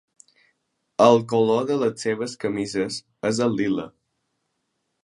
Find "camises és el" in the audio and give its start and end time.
2.47-3.57